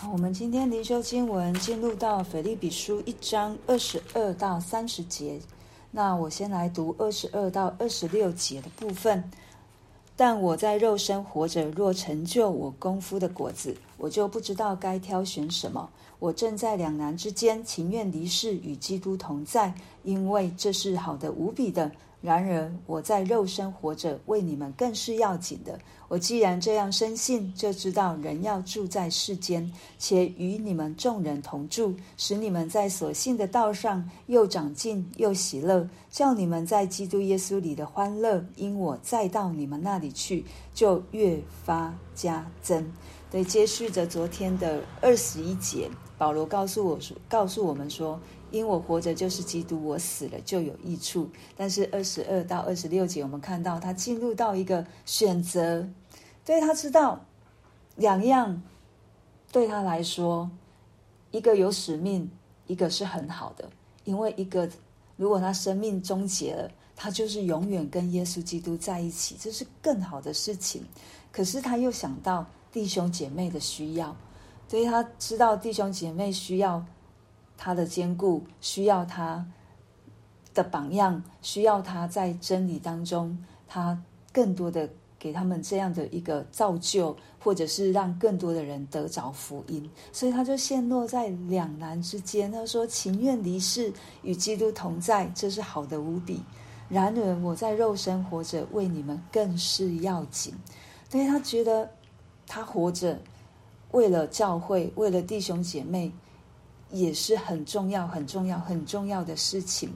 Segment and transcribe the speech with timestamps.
[0.00, 5.40] 好，我们今天灵修经文进入到腓立比书一章二十二到三十节。
[5.90, 9.28] 那我先来读二十二到二十六节的部分。
[10.14, 15.90] 但我在肉身活着，若成就我功夫的果子，我就不知道该挑选什么。
[16.20, 19.74] 我正在两难之间，情愿离世与基督同在，
[20.04, 21.90] 因为这是好的无比的。
[22.20, 25.78] 然而我在肉身活着，为你们更是要紧的。
[26.08, 42.90] 我既然这样深信，就知道人要住在世间，且与你们众人同住，使你们在所信的道上又长进又喜乐，叫你们在基督耶稣里的欢乐，因我再到你们那里去，就越发加增。
[43.30, 48.18] 对，接续着昨天的二十一节，保罗告诉我说，告诉我们说。
[48.50, 51.28] 因我活着就是基督，我死了就有益处。
[51.56, 55.86] 但是二十二到二十六节，我们看到他进入到一个选择，
[56.44, 57.24] 对，他知道
[57.96, 58.62] 两样
[59.52, 60.50] 对他来说，
[61.30, 62.30] 一个有使命，
[62.66, 63.68] 一个是很好的。
[64.04, 64.68] 因为一个
[65.16, 70.82] 如果他生命终结了，他就是永远跟耶稣基督在一起，这是更好的事情。
[71.30, 74.16] 可是他又想到弟兄姐妹的需要，
[74.66, 76.84] 所以他知道弟兄姐妹需要。
[77.58, 79.44] 他的坚固需要他
[80.54, 84.00] 的榜样，需要他在真理当中，他
[84.32, 92.50] 更多的给他们这样的一个造就，或者是让更多的人得着福音，所以他就陷落在两难之间。
[92.50, 93.92] 他说：“情愿离世
[94.22, 96.36] 与基督同在，这是好的无比；
[96.88, 100.54] 然而我在肉身活着，为你们更是要紧。”
[101.10, 101.90] 所以他觉得
[102.46, 103.18] 他活着，
[103.90, 106.12] 为了教会，为了弟兄姐妹。
[106.90, 109.92] 也是很重要、很重要、很重要的事情。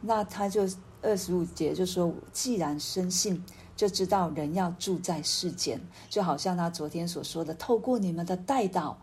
[0.00, 0.68] 那他就
[1.00, 3.42] 二十五节就说：“既然深信，
[3.76, 8.94] 就知道人要住在世间，就好像他昨天所说的，透过你们的代祷，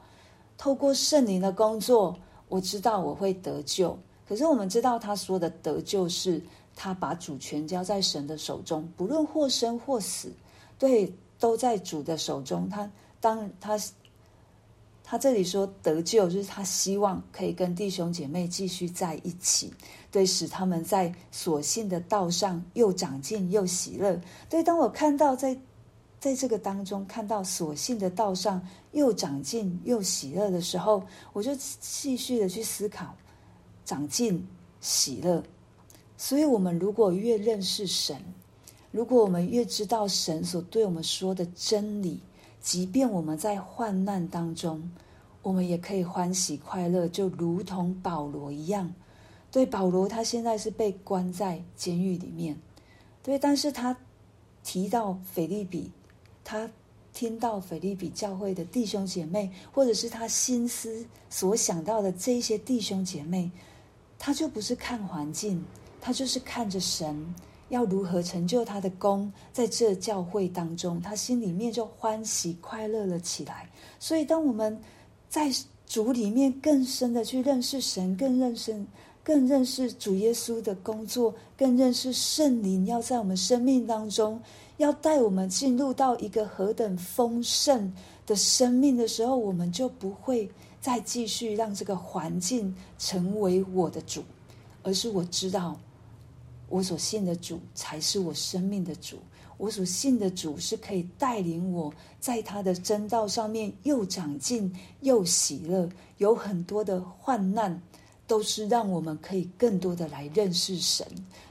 [0.58, 2.18] 透过圣灵的工作，
[2.50, 3.98] 我知道我会得救。
[4.28, 6.42] 可是我们知道他说的得救是，
[6.76, 10.32] 他把主权交在神的手中，不论或生或死，
[10.78, 12.68] 对，都在主的手中。
[12.70, 12.92] 他
[13.22, 13.80] 当他。”
[15.12, 19.74] 他这里说得救，就是他希望可以跟弟兄姐妹继续在一起，
[20.12, 24.22] 对，使他们在所信的道上又长进又喜乐。
[24.48, 25.58] 对，当我看到在
[26.20, 28.62] 在这个当中看到所信的道上
[28.92, 31.02] 又长进又喜乐的时候，
[31.34, 33.16] 我就继续的去思考
[33.84, 34.48] 长进
[34.80, 35.44] 喜乐。
[36.18, 38.16] 所以，我们如果越认识神，
[38.92, 42.20] 如果我们越知道神所对我们说的真理。
[42.62, 44.92] 即便我们在患难当中，
[45.42, 48.94] 我们也可以欢喜快乐，就如同保罗一样。
[49.52, 52.56] 对，保罗他现在是被关在监狱里面，
[53.24, 53.98] 对，但是他
[54.64, 55.90] 提到腓利比，
[56.44, 56.70] 他
[57.14, 63.50] 听到腓利比教会的弟兄姐妹，或者是他心思所想到的这些弟兄姐妹，
[64.20, 65.66] 他就不是看环境，
[66.00, 67.34] 他就是看着神。
[67.70, 73.70] 要如何成就他的功，在这教会当中，他心里面就欢喜快乐了起来。
[74.00, 74.80] 所以，当我们
[75.30, 75.50] 在
[75.86, 78.80] 主里面更深的去认识神，更认识、
[79.24, 84.42] 更认识主耶稣的工作，更认识圣灵要在我们生命当中，
[84.78, 87.92] 要带我们进入到一个何等丰盛
[88.26, 90.50] 的生命的时候，我们就不会
[90.80, 94.24] 再继续让这个环境成为我的主，
[94.84, 95.78] 而是我知道。
[96.70, 99.18] 我所信的主才是我生命的主，
[99.58, 105.90] 我所信的主是可以带领我在他的真道上面又长进又喜乐。
[106.18, 107.82] 有很多的患难，
[108.28, 111.06] 都是让我们可以更多的来认识神。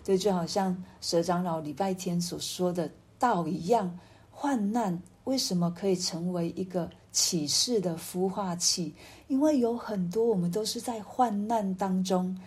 [0.05, 3.99] 这就好像佘长老礼拜天所说的道一样，
[4.31, 8.95] 患难为什么可以成为一个启示的孵化器？
[9.27, 12.39] 因为有很多我们都是在患难当中。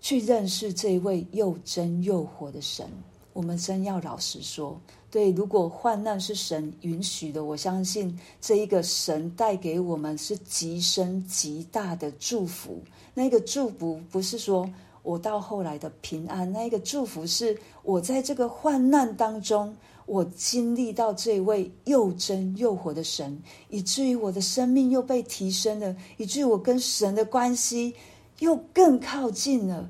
[0.00, 2.86] 去认识这位又真又活的神，
[3.32, 4.80] 我们真要老实说，
[5.10, 12.82] 对，如果患难是神允许的，我相信这一个神带给我们是极深极大的祝福。
[13.12, 14.68] 那个祝福不是说
[15.02, 19.76] 我到后来的平安，那个祝福是我在这个患难当中，
[20.06, 23.38] 我经历到这位又真又活的神，
[23.68, 27.94] 以至于我的生命又被提升了，以至于我跟神的关系。
[28.40, 29.88] 又更靠近了，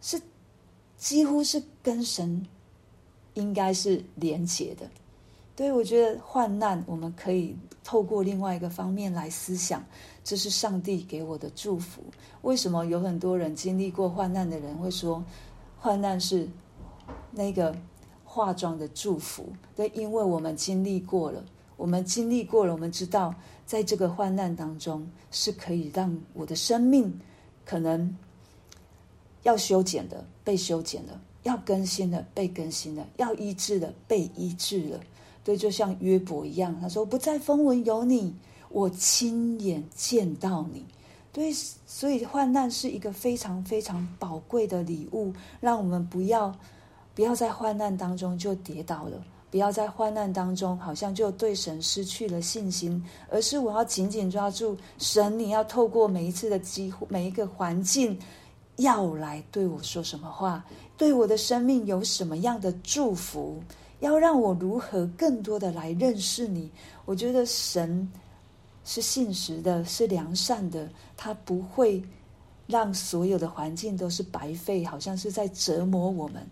[0.00, 0.20] 是
[0.98, 2.44] 几乎是跟神
[3.34, 4.86] 应该是连结的。
[5.56, 9.84] 对，我觉得患难，我们可以透过另外一个方面来思想，
[10.24, 12.02] 这是上帝给我的祝福。
[12.42, 15.24] 为什么有很多人经历过患难的人会说，
[15.78, 16.48] 患难是
[17.30, 17.76] 那个
[18.24, 19.46] 化妆的祝福？
[19.76, 21.44] 对，因为我们经历过了，
[21.76, 23.32] 我们经历过了，我们知道，
[23.64, 27.16] 在这个患难当中，是可以让我的生命
[27.64, 28.16] 可能
[29.42, 35.00] 要修剪的，被修剪了；要更新的，被更新了；要医治的，被医治了。
[35.42, 38.34] 对，就像约伯一样，他说：“不在风闻有你，
[38.70, 40.84] 我亲眼见到你。”
[41.32, 46.56] 对，所以患难是一个非常非常宝贵的礼物，让我们不要
[47.14, 49.22] 不要在患难当中就跌倒了，
[49.54, 58.18] 不要在患难当中好像就对神失去了信心，而是我要紧紧抓住神，你要透过每一次的机会，每一个环境，
[58.78, 60.64] 要来对我说什么话，
[60.96, 63.62] 对我的生命有什么样的祝福。
[64.00, 66.68] 要让我如何更多的来认识你？
[67.04, 68.10] 我觉得神
[68.84, 72.02] 是信实的，是良善的，他不会
[72.66, 76.44] 让所有的环境都是白费，好像是在折磨我们。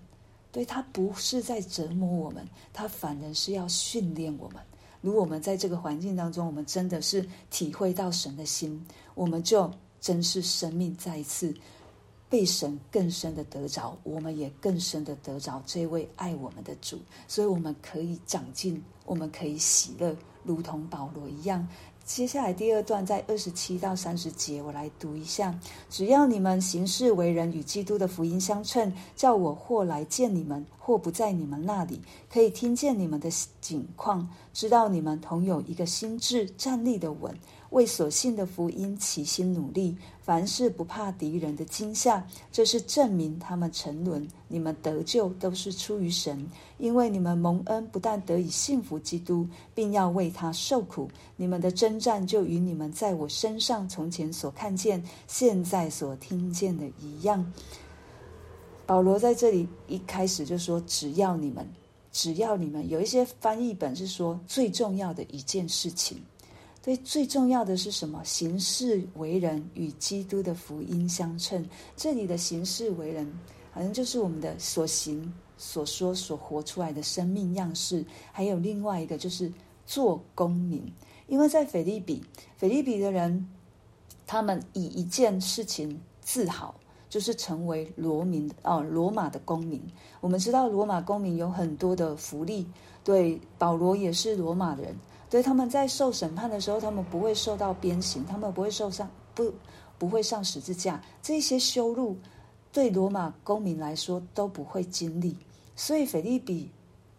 [0.52, 4.62] 对，他不是在折磨我们，他反而是要训练我们。
[5.00, 9.68] 如果我们在这个环境当中，我们真的是体会到神的心，我们就
[10.00, 11.52] 真是生命再一次。
[12.28, 16.98] 被神更深的得着，我们也更深的得着这位爱我们的主，
[17.28, 21.68] 所以我们可以长进，我们可以喜乐，如同保罗一样。
[22.14, 33.30] 接下来第二段在二十七到三十节，我来读一下：只要你们行事为人与基督的福音相称，叫我或来见你们，或不在你们那里，可以听见你们的
[33.62, 37.34] 景况，知道你们同有一个心智，站立的稳。
[37.72, 44.28] 为所信的福音齐心努力，凡事不怕敌人的惊吓，这是证明他们沉沦。
[44.48, 46.46] 你们得救都是出于神，
[46.76, 51.10] 因为你们蒙恩，不但得以信服基督，并要为他受苦。
[51.36, 57.50] 你们的征战就与你们在我身上从前所看见、现在所听见的一样。
[58.84, 61.66] 保罗在这里一开始就说：“只要你们，
[62.12, 66.22] 只要你们。”有一些翻译本是说最重要的一件事情。
[66.82, 68.20] 对，最重要的是什么？
[68.24, 71.64] 行事为人与基督的福音相称。
[71.96, 73.32] 这里的行事为人，
[73.70, 78.04] 好像就是我们的所行、所说、所活出来的生命样式。
[78.32, 79.48] 还有另外一个，就是
[79.86, 80.82] 做公民。
[81.28, 82.20] 因为在腓立比，
[82.56, 83.48] 腓立比的人，
[84.26, 86.74] 他们以一件事情自豪，
[87.08, 89.80] 就是成为罗民哦，罗马的公民。
[90.20, 92.66] 我们知道罗马公民有很多的福利。
[93.04, 94.96] 对，保罗也是罗马人。
[95.32, 99.50] 所以他们在受审判的时候，他们不会受到鞭刑，他们不会受上不
[99.96, 102.14] 不会上十字架，这些羞辱
[102.70, 105.34] 对罗马公民来说都不会经历。
[105.74, 106.70] 所以腓立比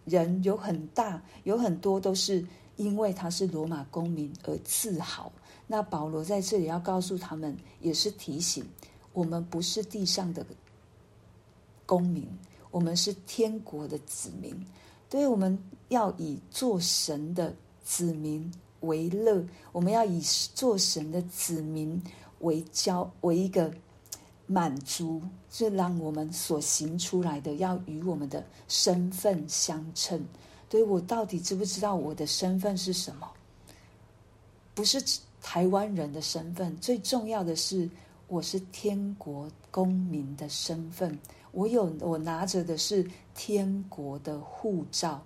[0.05, 2.45] 人有很大有很多都是
[2.75, 5.31] 因为他是罗马公民而自豪。
[5.65, 8.63] 那保罗在这里要告诉他们，也是提醒
[9.11, 10.45] 我们不是地上的
[11.83, 12.27] 公民，
[12.69, 14.55] 我们是天国的子民。
[15.09, 15.57] 对，我们
[15.89, 17.51] 要以做神的。
[17.83, 18.51] 子民
[18.81, 20.19] 为乐，我们要以
[20.55, 22.01] 做神的子民
[22.39, 23.71] 为骄，为一个
[24.45, 30.25] 满足，是让我们所行出来的要与我们的身份相称。
[30.69, 33.29] 对，我到底知不知道我的身份是什么？
[34.73, 35.01] 不是
[35.41, 37.89] 台湾人的身份，最重要的是
[38.27, 41.17] 我是天国公民的身份。
[41.51, 45.23] 我有，我拿着的是天国的护照。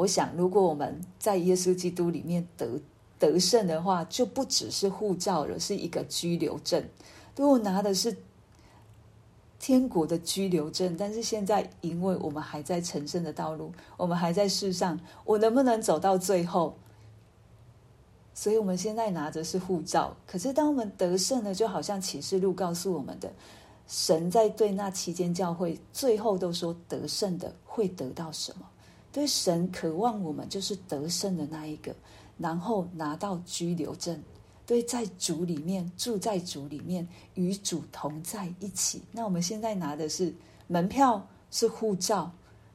[0.00, 2.80] 我想，如果我们在耶稣基督里面得
[3.18, 6.82] 得胜的话，就不只是护照了，是一个居留证。
[7.36, 8.16] 如果拿的是
[9.58, 16.74] 天国的居留证，但是现在因为我们还在成圣的道路，我们还在世上，我能不能走到最后？
[18.32, 20.16] 所以我们现在拿着是护照。
[20.26, 23.30] 可是当我们得胜了，就好像启示录告诉我们的，
[23.86, 28.66] 神在对那期间教会最后都说，得胜的会得到什么？
[29.12, 31.94] 对神渴望我们就是得胜的那一个，
[32.38, 34.22] 然后拿到居留证，
[34.64, 39.02] 对，在主里面住在主里面，与主同在一起。
[39.10, 40.32] 那我们现在拿的是
[40.68, 42.30] 门票，是护照，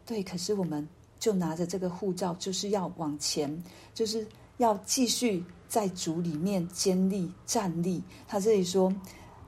[0.05, 0.21] 对。
[0.21, 0.85] 可是我们
[1.17, 3.63] 就拿着这个护照，就是要往前，
[3.93, 4.27] 就是
[4.57, 8.03] 要继续在主里面坚立站立。
[8.27, 8.93] 他这里说，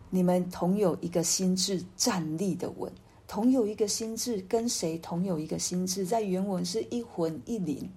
[0.10, 2.90] 你们同有一个心智，站立的稳。
[3.28, 6.06] 同有一个心智，跟谁同有一个心智？
[6.06, 7.90] 在原文是一魂一灵。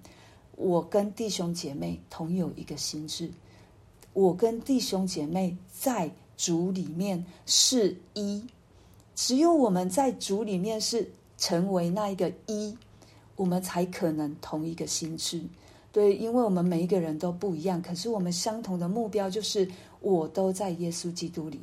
[0.56, 3.30] 我跟弟兄姐妹同有一个心智，
[4.12, 8.44] 我跟弟兄姐妹在主里面是一。
[9.14, 12.76] 只有我们在主里面是成为那一个一，
[13.36, 15.42] 我们才可能同一个心智。
[15.92, 19.68] 对，因为我们每一个人都不一样，可是我们相同的目标就是，
[20.00, 21.60] 我都在耶稣基督里。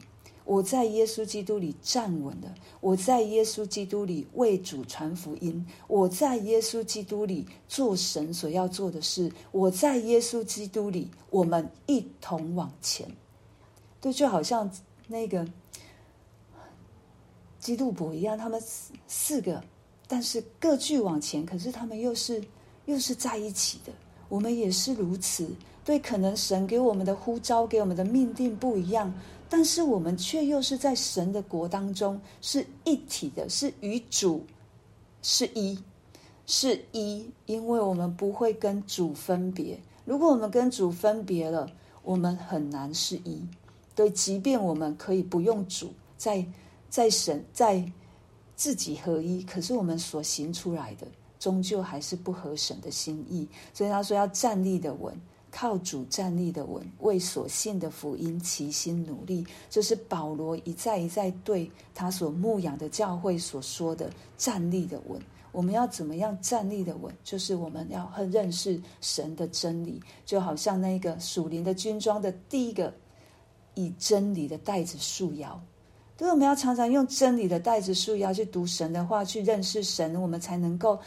[0.48, 13.06] 我在耶稣基督里站稳了，我在耶稣基督里为主传福音，我在耶稣基督里做神所要做的事，我在耶稣基督里，我们一同往前。
[14.00, 14.72] 对，就好像
[15.06, 15.46] 那个
[17.60, 19.62] 基督伯一样，他们四四个，
[20.08, 22.42] 但是各具往前，可是他们又是
[22.86, 23.92] 又是在一起的。
[24.30, 25.50] 我们也是如此。
[25.84, 29.13] 对，可能神给我们的呼召，给我们的命定不一样。
[29.50, 34.46] 但是我们却又是在神的国当中是一体的，是与主
[35.22, 35.77] 是一，
[36.46, 39.80] 是一，因为我们不会跟主分别。
[40.06, 41.70] 如果我们跟主分别了，
[42.04, 43.42] 我们很难是一。
[43.96, 46.46] 对，即便我们可以不用主，在
[46.89, 47.89] 在神在
[48.56, 51.08] 自己合一，可是我们所行出来的，
[51.39, 53.48] 终究还是不合神的心意。
[53.74, 55.13] 所以他说要站立的稳。
[55.50, 65.20] 靠主站立的稳，为所信的福音齐心努力，这是保罗一再一再对他所牧养的教会所说的站立的稳。
[65.54, 67.12] 我们要怎么样站立的稳？
[67.24, 72.94] 就是我们要很认识神的真理，就好像那个属灵的军装的第一个，
[73.74, 75.60] 以真理的带子束腰。
[76.20, 81.00] 所以我们要常常用真理的带子束腰去读神的话，去认识神，我们才能够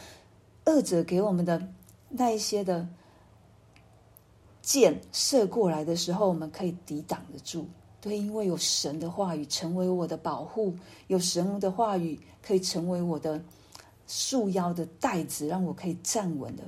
[0.65, 1.65] 二者给我们的
[2.09, 2.85] 那一些的。
[4.71, 7.67] 箭射过来的时候，我们可以抵挡得住。
[7.99, 10.73] 对，因为有神的话语成为我的保护，
[11.07, 13.43] 有神的话语可以成为我的
[14.07, 16.63] 束腰的带子，让我可以站稳了。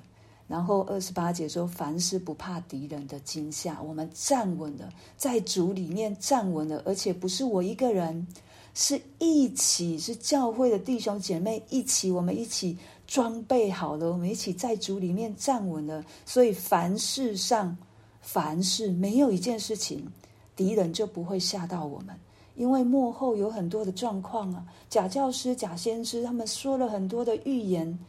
[0.50, 8.28] 然后二十八节说：“凡事不怕敌人的惊吓，我们站稳了，在主里面站稳了，而且不是我一个人，
[8.74, 16.04] 是一起，是教会的弟兄姐妹一起，我们一起。”装备好了，我们一起在主里面站稳了。
[16.26, 17.78] 所以凡事上，
[18.24, 20.04] 凡事没有一件事情，
[20.56, 22.16] 敌人就不会吓到我们。
[22.56, 28.00] 因为幕后有很多的状况啊，假教师、假先知，他们说了很多的预言。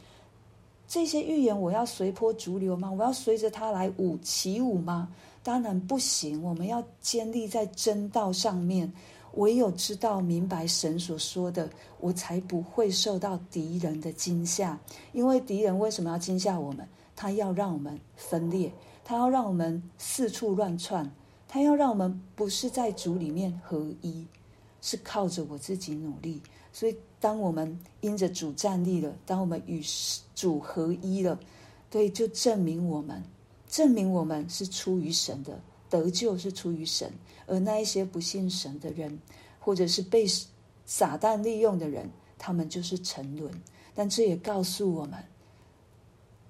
[0.86, 2.90] 这些预言，我要随波逐流吗？
[2.90, 5.08] 我要随着他来舞起舞吗？
[5.42, 6.42] 当然不行。
[6.42, 8.90] 我们要坚立在真道上面。
[9.36, 11.68] 唯有知道明白神所说的，
[11.98, 14.78] 我才不会受到敌人的惊吓。
[15.12, 16.86] 因为敌人为什么要惊吓我们？
[17.16, 18.70] 他要让我们分裂，
[19.04, 21.08] 他要让我们四处乱窜，
[21.46, 24.26] 他要让我们不是在主里面合一，
[24.80, 26.42] 是靠着我自己努力。
[26.72, 29.80] 所以，当我们因着主站立了，当我们与
[30.34, 31.38] 主合一了，
[31.90, 33.22] 对，就证明我们，
[33.68, 35.60] 证明我们是出于神的。
[35.90, 37.12] 得救是出于神，
[37.46, 39.16] 而那一些不信神的人，
[39.60, 40.26] 或者是被
[40.84, 43.52] 撒旦利用的人，他们就是沉沦。
[43.94, 45.22] 但这也告诉我们，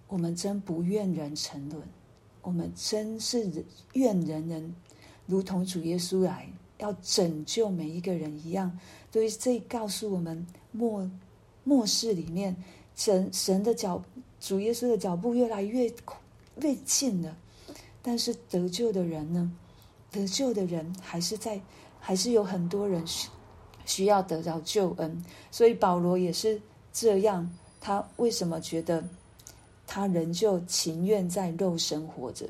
[0.09, 1.83] 我们真不愿人沉沦，
[2.45, 4.75] 我们真是愿人人
[5.27, 6.49] 如同主耶稣来
[6.79, 8.79] 要拯救每一个人一样。
[9.13, 11.11] 所以这告诉我们末
[11.65, 12.55] 末世里面，
[12.95, 14.03] 神神的脚，
[14.41, 15.93] 主耶稣的脚步越来越
[16.61, 17.37] 越近了。
[18.03, 19.51] 但是得救的人呢？
[20.11, 21.61] 得救的人还是在，
[21.99, 23.29] 还是有很多人需
[23.87, 25.25] 需要得到救恩。
[25.51, 26.61] 所以保罗也是
[26.93, 27.51] 这样。
[27.81, 29.03] 他为什么觉得
[29.87, 32.47] 他仍旧情愿在肉身活着？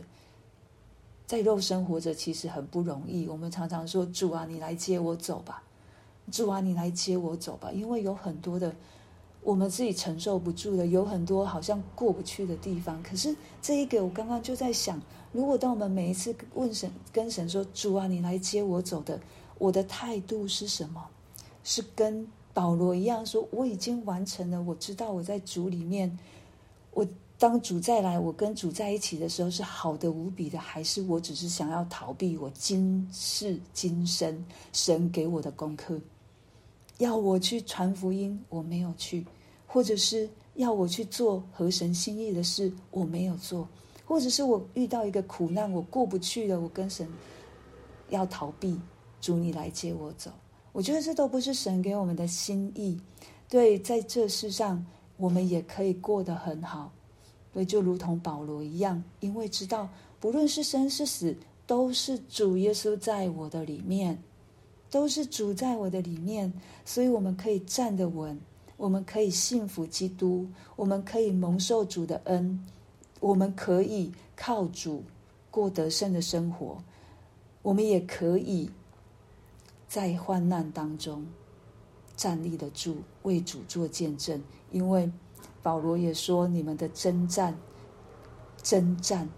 [1.27, 3.27] 在肉身活着其实很不容易。
[3.27, 5.63] 我们常常说：“主啊，你来接我走吧！”
[6.31, 7.71] 主啊，你来接我走吧！
[7.73, 8.75] 因为有很多的
[9.43, 13.03] 我们自己承受不住的，有很多好像过不去的地方。
[13.03, 15.01] 可是这一个，我刚刚就在想。
[15.33, 19.21] 如果当我们每一次问神、跟神说：“主啊，你来接我走的，
[19.59, 21.05] 我的态度是什么？”
[21.65, 26.19] 是跟保罗一样说：“我已经完成了，我知道我在主里面，
[26.93, 27.07] 我
[27.39, 36.01] 当主再来，我跟主在一起的时候是好的无比的，还是我只是想要逃避我今世今生神给我的功课？
[36.99, 39.25] 要我去传福音，我没有去；
[39.67, 43.69] 或者是要我去做合神心意的事，我没有做。”
[44.07, 47.09] 或者是我遇到一个苦难，我过不去了，我跟神
[48.11, 48.79] 要逃避，
[49.21, 50.31] 主你来接我走。
[50.73, 53.01] 我觉得这都不是神给我们的心意。
[53.49, 54.85] 对，在这世上，
[55.17, 56.93] 我们也可以过得很好。
[57.55, 59.89] 对，就如同保罗一样，因为知道
[60.21, 61.35] 不论是生是死，
[61.67, 64.23] 都是主耶稣在我的里面，
[64.91, 66.53] 都是主在我的里面，
[66.85, 68.39] 所以我们可以站得稳，
[68.77, 72.63] 我们可以信服基督，我们可以蒙受主的恩。
[73.21, 75.03] 我们可以靠主
[75.51, 76.77] 过得胜的生活，
[77.63, 78.69] 我们也可以
[79.89, 81.25] 在患难当中
[82.17, 84.43] 站立得住，为主做见证。
[84.71, 85.11] 因为
[85.65, 87.57] 保罗也说：“你们的征战，
[88.63, 89.31] 征战，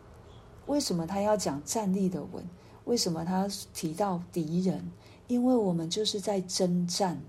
[0.66, 2.44] 为什么他要讲站立的稳？
[2.84, 4.90] 为什么他提到敌人？
[5.28, 7.20] 因为我们就是在征战。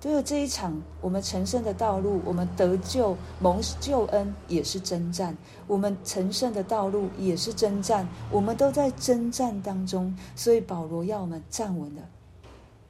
[0.00, 5.34] 都有这一场，我们成圣的道路，我们得救蒙救恩也是征战；
[5.66, 10.16] 我们成圣的道路也是征战，我们都在征战当中。
[10.34, 12.02] 所以保罗要我们站稳了，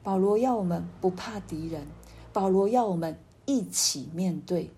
[0.03, 1.85] 保罗要我们不怕敌人，
[2.31, 4.69] 保罗要我们一起面对。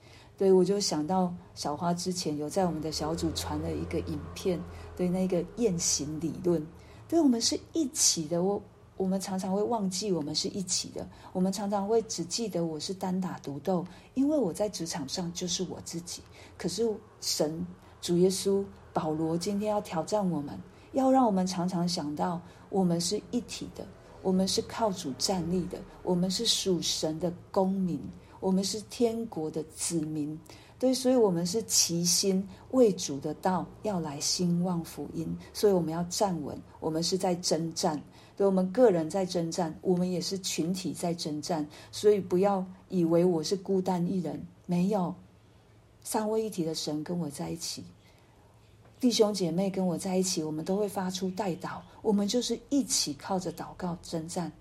[0.41, 4.59] 对，我就想到小花之前有在我们的小组传了一个影片，
[4.97, 6.65] 对那个雁行理论，
[7.07, 8.59] 对我们是一起的我。
[8.97, 16.23] 我们常常会忘记我们是一起的，我们常常会只记得我是单打独斗，因为我在职场上就是我自己。
[16.57, 17.63] 可是神、
[18.01, 20.59] 主耶稣、保罗今天要挑战我们，
[20.93, 23.85] 要让我们常常想到，我们是一体的，
[24.23, 27.99] 我们是靠主站立的，我们是属神的公民，
[28.41, 30.37] 我们是天国的子民。
[30.77, 38.01] 对，所以我们是齐心为主的道要来兴旺福音，所以我们要站稳，我们是在征战。
[38.35, 45.13] 对我们个人在征战，我们也是群体在征战，所以不要以为我是孤单一人，没有
[46.03, 47.83] 三位一体的神跟我在一起，
[48.99, 54.51] 弟兄姐妹跟我在一起，我们都会发出代祷，我们就是一起靠着祷告征战。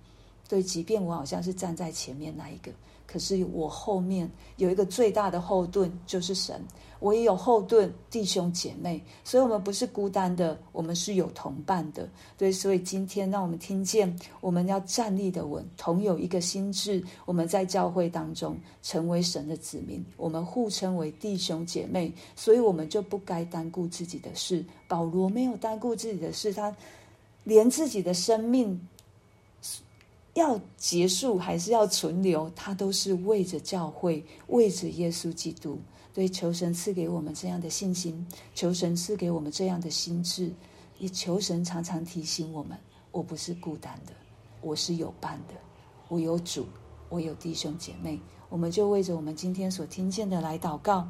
[0.46, 2.70] 对，即便我好像是站在前面那一个。
[3.10, 6.62] 可是我后面有一个最大的后盾，就是神。
[7.00, 12.06] 我也有后盾，弟兄姐妹，所以我们不是孤单的，我们是有同伴的。
[12.36, 17.02] 对，所以今天让我们听见，我们要站立的稳，同有一个心智。
[17.24, 24.62] 我们在教会当中成为神的子民，我们互称为弟兄姐妹，所以我们就不该单顾自己的事。
[24.86, 26.76] 保罗没有单顾自己的事，他
[27.44, 28.78] 连自己的生命。
[30.34, 35.78] 要结束还是要存留，他都是为着教会，为着耶稣基督。
[36.12, 40.52] 对，求神赐给我们这样的信心，求神赐给我们这样的心智，
[40.98, 42.78] 也求神常常提醒我们：
[43.12, 44.12] 我不是孤单的，
[44.60, 45.54] 我是有伴的，
[46.08, 46.66] 我有主，
[47.08, 48.20] 我有弟兄姐妹。
[48.48, 51.08] 我们就为着我们今天所听见的来祷告。